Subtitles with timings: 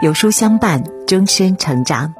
[0.00, 2.14] 有书相伴，终身成长。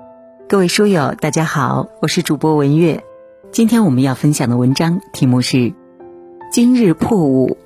[0.48, 3.04] 各位书友，大家好，我是主播文月。
[3.52, 5.72] 今天我们要分享的文章题目是：
[6.50, 7.56] 今日破五，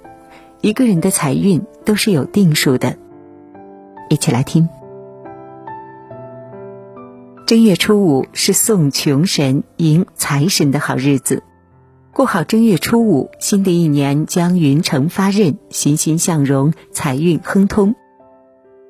[0.61, 2.99] 一个人的财运都是有定数的。
[4.11, 4.69] 一起来听。
[7.47, 11.43] 正月初五是送穷神、迎财神的好日子。
[12.13, 17.95] 过好正月初五，新的一年将云层发轫，欣欣向荣，财运亨通。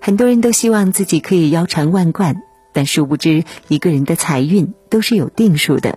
[0.05, 5.97] 很多人都希望自己可以腰缠万贯，但殊不知，一个人的财运都是有定数的。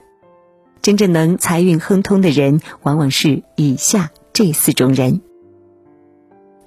[0.83, 5.21] 真正能财运亨通的人，往往是以下这四种人：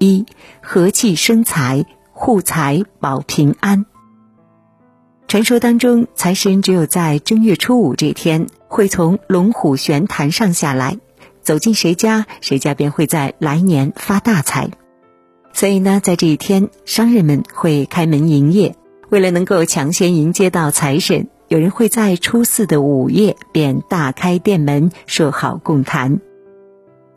[0.00, 0.26] 一、
[0.60, 3.86] 和气生财，护财保平安。
[5.28, 10.98] 传说当中，财神只有在正月初五这天会从龙虎玄坛上下来，
[11.40, 14.70] 走进谁家，谁家便会在来年发大财。
[15.58, 18.76] 所以呢，在这一天，商人们会开门营业。
[19.08, 26.20] 为了能够抢先迎接到财神，有人会在初四的午夜便大开店门，设好供坛。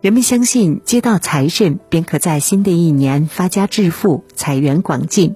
[0.01, 5.35] 人们相信，接到财神便可在新的一年发家致富，财源广进。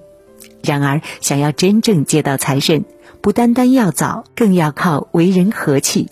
[0.64, 2.86] 然而，想要真正接到财神，
[3.20, 6.08] 不单单要早，更要靠为人和气。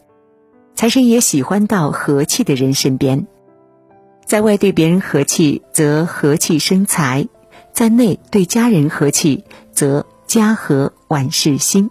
[0.77, 3.27] 财神也喜欢到和气的人身边。
[4.27, 7.29] 在外对别人和气，则和气生财；
[7.73, 11.91] 在内对家人和气，则家和万事兴。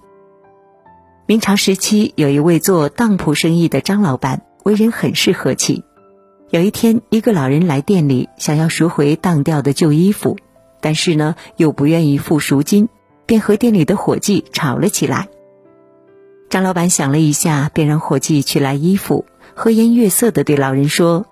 [1.26, 5.84] 明朝时期，有一位做当铺生意的张老板，为人很是和气。
[6.50, 10.38] 有一天，一个老人来店里，想要赎回当掉的旧衣服，
[10.82, 12.90] 但是呢，又不愿意付赎金，
[13.26, 15.30] 便和店里的伙计吵了起来。
[16.50, 19.26] 张老板想了一下，便让伙计取来衣服，
[19.56, 21.26] 和颜悦色的对老人说。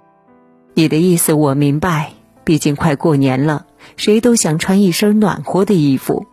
[0.74, 3.66] 你的意思我明白，毕竟快过年了，
[3.98, 6.26] 谁都想穿一身暖和的衣服。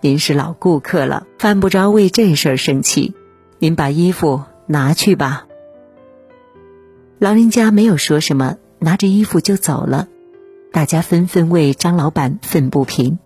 [0.00, 3.14] 您是老顾客了，犯不着为这事儿生气。
[3.58, 5.46] 您把衣服拿去吧。
[7.18, 10.08] 老人家没有说什么，拿着衣服就走了。
[10.72, 13.20] 大家纷纷为张老板愤不平，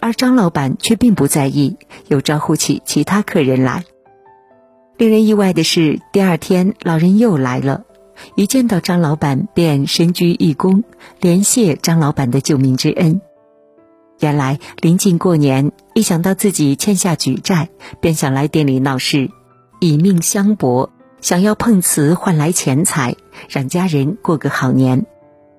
[0.00, 1.78] 而张老板却并不在意，
[2.08, 3.84] 又招呼起其他客人来。
[4.98, 7.84] 令人意外的是，第二天老人又来了。
[8.34, 10.82] 一见到张老板，便深鞠一躬，
[11.20, 13.20] 连谢张老板的救命之恩。
[14.20, 17.68] 原来临近过年，一想到自己欠下举债，
[18.00, 19.30] 便想来店里闹事，
[19.80, 20.90] 以命相搏，
[21.20, 23.14] 想要碰瓷换来钱财，
[23.48, 25.06] 让家人过个好年。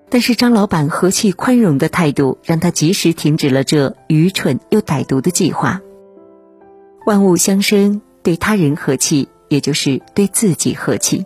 [0.10, 5.82] 但是张老板和气宽容的态度，让他及时停止了这愚蠢又歹毒的计划。
[7.06, 11.26] 万物相生，对他人和气，也就是对自己和气。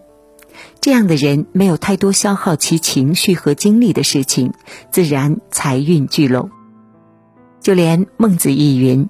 [0.84, 4.52] 这样的人没有太多消耗其情绪和精力的事情，
[4.92, 6.52] 自然财运聚拢。
[7.62, 9.08] 就连孟子亦云：“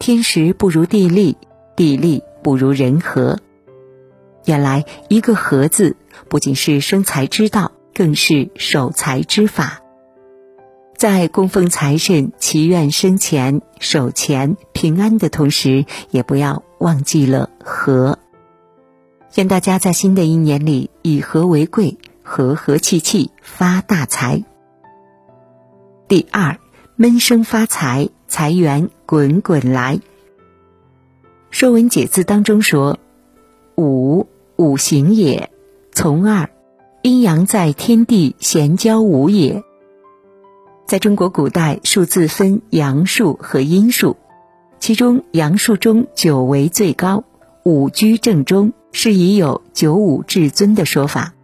[0.00, 1.36] 天时不如地利，
[1.76, 3.38] 地利不如人和。”
[4.46, 5.94] 原来一个“和”字，
[6.28, 9.82] 不仅是生财之道，更是守财之法。
[10.96, 18.18] 在供奉财神、祈愿生钱、守钱、平安的同时，也不要忘记了和。
[19.36, 24.42] 愿大家在新的一年里以和为贵，和和气气发大财。
[26.08, 26.58] 第二，
[26.96, 29.96] 闷声发财，财源滚滚来。
[31.50, 32.98] 《说文解字》当中说
[33.76, 34.26] ：“五，
[34.56, 35.50] 五行也，
[35.92, 36.48] 从二，
[37.02, 39.62] 阴阳在天地咸交五也。”
[40.88, 44.16] 在中国古代，数字分阳数和阴数，
[44.78, 47.24] 其中阳数中九为最高，
[47.64, 48.72] 五居正中。
[48.98, 51.34] 是已有九五至尊的说法。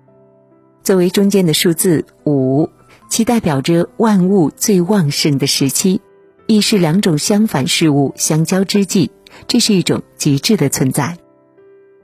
[0.82, 2.70] 作为中间的数字五，
[3.10, 6.00] 其代表着万物最旺盛的时期，
[6.46, 9.10] 亦是两种相反事物相交之际，
[9.48, 11.18] 这是一种极致的存在。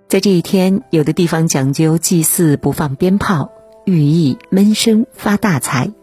[0.07, 3.51] 在这一天，有的地方讲究祭祀不放鞭炮，
[3.87, 5.95] 寓意闷声发大财；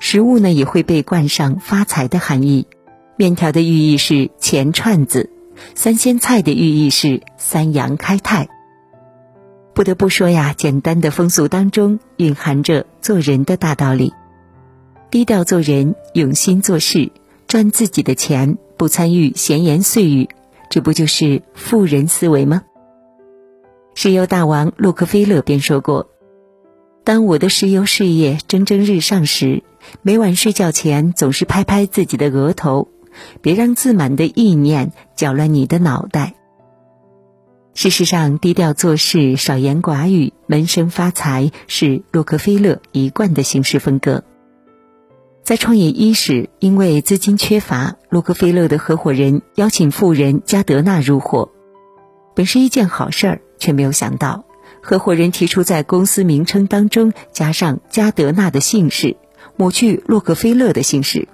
[0.00, 2.66] 食物呢也会被冠上发财的含义。
[3.16, 5.30] 面条的寓意是钱串子，
[5.74, 8.50] 三鲜菜的寓意是三阳开泰。
[9.74, 14.12] 不得不说呀，简单的风俗当中蕴含着做人的大道理。
[15.10, 17.10] 低调做人，用心做事，
[17.46, 20.28] 赚自己的钱，不参与闲言碎语，
[20.70, 22.62] 这不就是富人思维吗？
[23.94, 26.10] 石油大王洛克菲勒便说过
[27.04, 29.62] ：“当我的石油事业蒸蒸日上时，
[30.02, 32.88] 每晚睡觉前总是拍拍自己的额头，
[33.40, 36.34] 别让自满的意念搅乱你的脑袋。”
[37.74, 44.24] 事实上，低调做事、少言寡语、闷声发财是洛克菲勒一贯的行事风格。
[45.42, 51.50] 在创业伊始，因为资金缺乏，洛克菲勒的合伙人邀请富人加德纳入伙，
[52.34, 54.44] 本是一件好事儿，却没有想到，
[54.82, 59.16] 合伙人提出在公司名称当中加上加德纳的姓氏，
[59.56, 61.26] 抹去洛克菲勒的姓氏，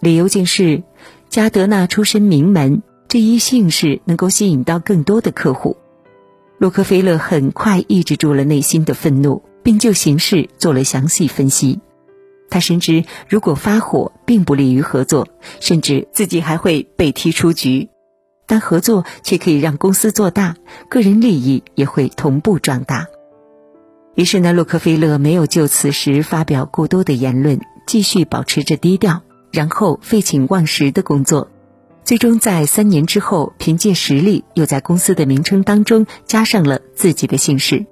[0.00, 0.84] 理由竟是
[1.28, 5.76] 加德纳出身名门，这一姓氏能够吸引到更多的客户。
[6.58, 11.80] 洛克菲勒很快抑制住了内心的愤怒，并就形势做了详细分析。
[12.50, 15.28] 他深知，如果发火并不利于合作，
[15.60, 17.88] 甚至自己还会被踢出局；
[18.46, 20.56] 但合作却可以让公司做大，
[20.88, 23.08] 个人利益也会同步壮大。
[24.14, 31.50] 于是呢，洛克菲勒没有就此时发表过多的言论，继续保持着低调，然后废寝忘食的工作。
[32.04, 37.86] 最终在三年之后，凭借实力，又在公司的名称当中加上了自己的姓氏。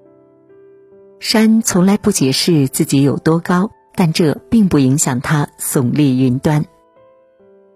[1.19, 3.71] 山从来不解释自己有多高。
[3.95, 6.65] 但这并不影响他耸立云端。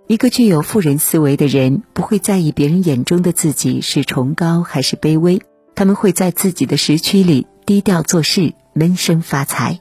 [0.07, 5.43] 一个具有富人思维的人，不会在意别人眼中的自己是崇高还是卑微，
[5.75, 9.79] 他们会在自己的时区里低调做事，闷声发财。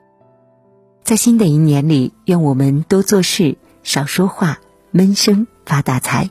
[1.06, 4.60] 在新的一年里，愿我们多做事，少说话，
[4.92, 6.30] 闷声发大财。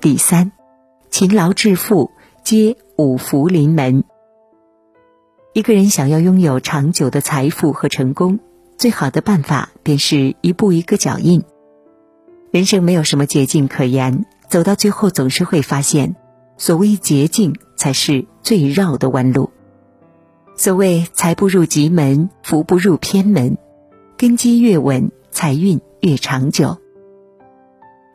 [0.00, 0.52] 第三，
[1.10, 2.10] 勤劳致富，
[2.42, 4.02] 皆五福临门。
[5.52, 8.38] 一个人想要拥有长久的财富和成功，
[8.78, 11.42] 最好的办法便是一步一个脚印。
[12.50, 16.16] 人生没有什么捷径可言，走到最后总是会发现，
[16.56, 19.50] 所谓捷径才是最绕的弯路。
[20.56, 23.58] 所谓财不入急门，福不入偏门，
[24.16, 26.78] 根基越稳，财运越长久。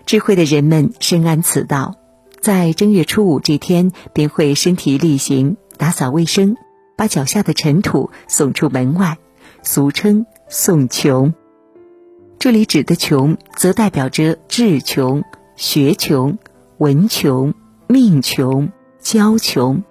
[0.06, 1.96] 智慧的人们深谙此道，
[2.40, 6.56] 在正月初五这天便会身体力行，打扫卫生。
[6.98, 9.18] 把脚下的尘土送出门外，
[9.64, 11.34] 俗称送穷。
[12.40, 15.22] 这里指的穷，则代表着智穷、
[15.58, 16.38] 学穷、
[16.78, 17.54] 文穷、
[17.88, 19.84] 命穷、交穷。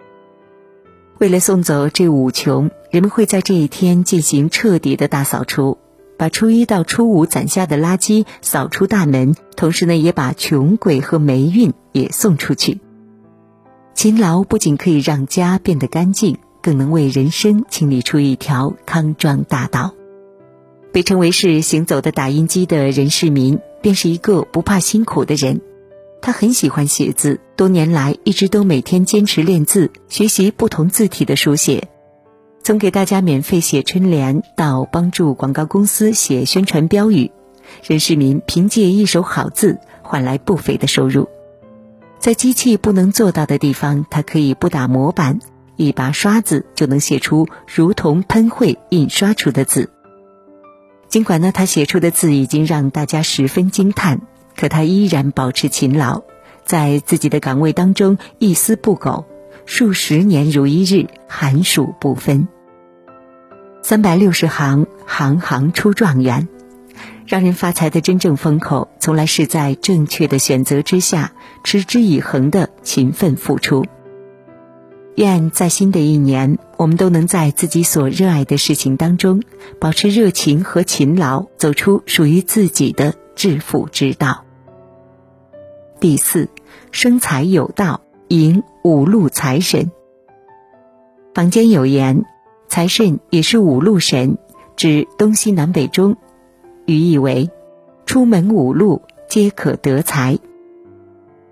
[1.19, 5.76] 为了送走这五穷，人们会在这一天进行彻底的大扫除，
[6.16, 12.81] 把初一到初五攒下的垃圾扫出大门，同时呢，也把穷鬼和霉运也送出去。
[13.94, 16.38] 勤劳不仅可以让家变得干净。
[16.64, 19.93] 更能为人生清理出一条康庄大道。
[20.93, 25.60] 被称为是行走的打印机的任世民，便是一个不怕辛苦的人。
[26.22, 31.88] 他很喜欢写字，多年来一直都每天坚持练字，学习不同字体的书写。
[32.64, 37.31] 从给大家免费写春联，到帮助广告公司写宣传标语，
[37.87, 41.28] 任世民凭借一手好字换来不菲的收入。
[42.19, 45.40] 在机器不能做到的地方，他可以不打模板。
[45.76, 49.90] 一把刷子就能写出如同喷绘印刷出的字。
[51.08, 54.22] 尽管呢，他写出的字已经让大家十分惊叹，
[54.56, 56.22] 可他依然保持勤劳，
[56.64, 59.26] 在自己的岗位当中一丝不苟，
[59.67, 62.49] 数十年如一日，寒暑不分。
[63.86, 66.48] 三百六十行，行行出状元。
[67.26, 71.32] 让人发财的真正风口，从来是在正确的选择之下，
[71.64, 73.84] 持之以恒的勤奋付出。
[75.16, 79.42] 愿在新的一年，我们都能在自己所热爱的事情当中，
[79.78, 84.46] 保持热情和勤劳，走出属于自己的致富之道。
[86.00, 86.48] 第四，
[86.91, 89.93] 生财有道，迎五路财神。
[91.34, 92.24] 坊间有言，
[92.74, 94.36] 财神也是五路神，
[94.74, 96.16] 指东西南北中，
[96.86, 97.48] 寓意为
[98.04, 100.40] 出门五路皆可得财。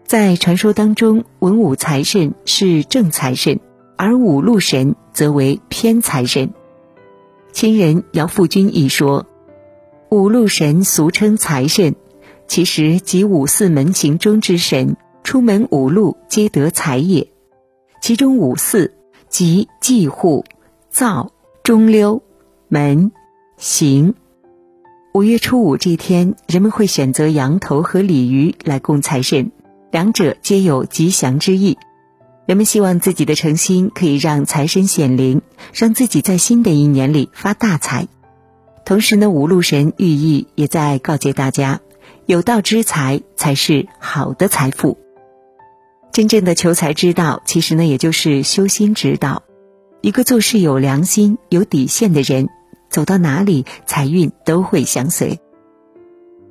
[0.05, 3.61] 在传说当中，文武财神是正财神，
[3.97, 6.53] 而五路神则为偏财神。
[7.53, 9.25] 亲人姚富君一说，
[10.11, 11.95] 五路神俗称财神，
[12.49, 17.29] 其实即五四门行中之神，出门五路皆得财也。
[18.01, 18.93] 其中五四
[19.29, 20.45] 即祭户、
[20.93, 21.33] 灶、
[21.63, 22.23] 中溜、
[22.69, 23.13] 门、
[23.57, 24.15] 行。
[25.15, 29.53] 五月初五这天，人们会选择羊头和鲤鱼来供财神。
[29.91, 31.79] 两者皆有吉祥之意，
[32.45, 35.41] 人们希望自己的诚心可以让财神显灵，
[35.73, 38.07] 让自己在新的一年里发大财。
[38.85, 41.81] 同时呢，五路神寓意也在告诫大家：
[42.27, 44.99] 有道之财才是好的财富。
[46.13, 49.43] 真正的求财之道，其实呢，也就是修心之道。
[50.03, 52.49] 一个做事有良心、有底线的人，
[52.91, 55.39] 走到哪里财运都会相随。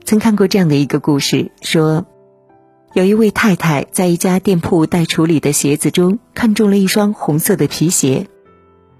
[0.05, 2.05] 曾看过这样的一个故事，说。
[2.93, 8.27] 有一位太太在一家店铺待处理的鞋子中看中了一双红色的皮鞋，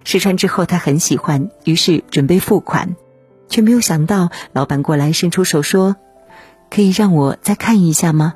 [0.06, 2.96] 试穿之后她很喜欢，于是准备付款。
[3.50, 5.98] 却没有想到老板过来伸出手说
[6.72, 8.36] ：“可以让我再看一下吗？”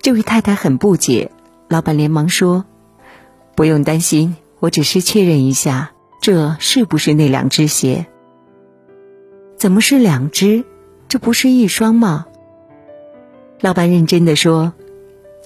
[0.00, 1.30] 这位太太很不解，
[1.68, 2.64] 老板连忙说
[3.54, 8.06] ：“不用担心，我只是确认一下，这是不是那两只鞋？
[9.56, 10.64] 怎么是两只？
[11.08, 12.26] 这不是一双吗？”
[13.60, 14.72] 老板认真的说：“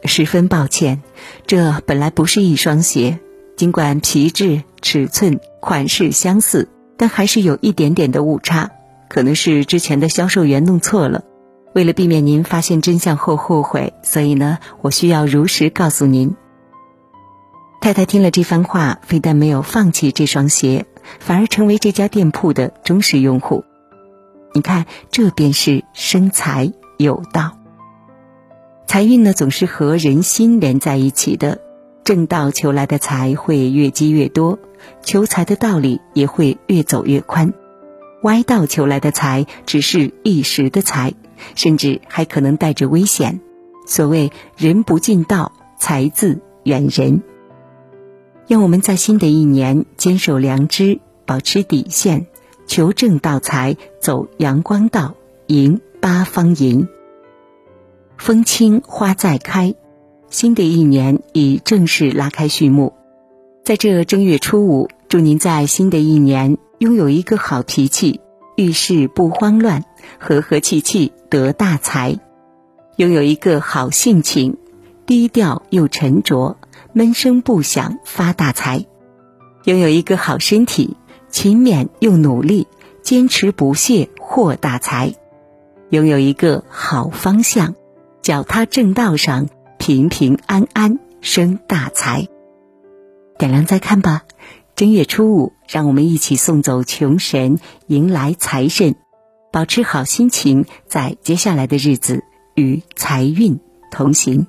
[0.04, 1.02] 十分抱歉，
[1.46, 3.18] 这本来不是一双鞋。
[3.56, 8.70] 尽管皮质、尺寸、款式相似，但还是有一点点的误差，
[9.08, 11.24] 可能是之前的销售员弄错了。
[11.74, 16.34] 为了避免您发现真相后后悔，所以呢，我需要如实告诉您。”
[17.80, 20.86] 太太听了这番话，非但没有放弃这双鞋，
[21.20, 23.64] 反而成为这家店铺的忠实用户。
[24.52, 27.56] 你看，这便是生财有道。
[28.86, 31.60] 财运呢，总是和人心连在一起的。
[32.04, 34.58] 正道求来的财会越积越多，
[35.02, 37.52] 求财的道理也会越走越宽。
[38.22, 41.12] 歪道求来的财只是一时的财，
[41.54, 43.40] 甚至还可能带着危险。
[43.86, 47.22] 所谓“人不进道，财自远人”。
[48.48, 52.26] 愿我们在新的一年坚守良知，保持底线，
[52.66, 55.14] 求正道财，走阳光道，
[55.48, 56.88] 迎八方迎。
[58.16, 59.74] 风轻花再开，
[60.30, 62.94] 新的一年已正式拉开序幕。
[63.64, 68.22] 在这正月初五，祝您在新的一年拥有一个好脾气，
[68.56, 69.84] 遇事不慌乱，
[70.18, 72.18] 和和气气得大财；
[72.96, 74.56] 拥有一个好性情，
[75.04, 76.56] 低调又沉着，
[76.98, 78.88] 闷声不响发大财；
[79.62, 80.96] 拥有一个好身体，
[81.30, 82.66] 勤勉又努力，
[83.02, 85.12] 坚持不懈获大财；
[85.90, 87.76] 拥有一个好方向。
[88.20, 92.26] 脚踏正道上，平平安安生大财。
[93.38, 94.24] 点亮再看吧。
[94.74, 98.96] 正月初五，让我们一起送走穷神，迎来财神，
[99.52, 102.24] 保持好心情，在接下来的日子
[102.56, 103.60] 与财运
[103.92, 104.48] 同行。